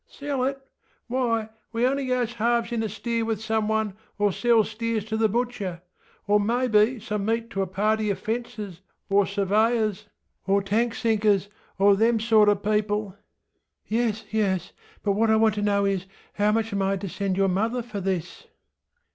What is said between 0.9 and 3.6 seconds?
Why, we only goes halves in a steer with